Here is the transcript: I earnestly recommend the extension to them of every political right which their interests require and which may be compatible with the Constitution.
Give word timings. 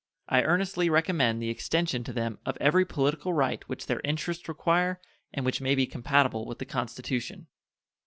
I 0.27 0.41
earnestly 0.41 0.89
recommend 0.89 1.43
the 1.43 1.51
extension 1.51 2.03
to 2.05 2.11
them 2.11 2.39
of 2.43 2.57
every 2.59 2.85
political 2.85 3.33
right 3.35 3.61
which 3.69 3.85
their 3.85 3.99
interests 4.03 4.47
require 4.49 4.99
and 5.31 5.45
which 5.45 5.61
may 5.61 5.75
be 5.75 5.85
compatible 5.85 6.47
with 6.47 6.57
the 6.57 6.65
Constitution. 6.65 7.45